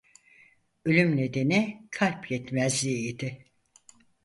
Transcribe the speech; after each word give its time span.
Ölüm 0.85 1.17
nedeni 1.17 1.87
kalp 1.91 2.31
yetmezliği 2.31 3.13
idi. 3.15 3.45